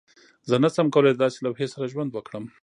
زه 0.49 0.55
نشم 0.63 0.87
کولی 0.95 1.11
د 1.13 1.17
داسې 1.23 1.37
لوحې 1.45 1.67
سره 1.73 1.89
ژوند 1.93 2.11
وکړم 2.13 2.45